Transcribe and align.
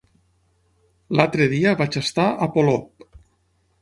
L'altre 1.19 1.47
dia 1.51 1.75
vaig 1.83 1.99
estar 2.03 2.27
a 2.31 2.49
Polop. 2.57 3.07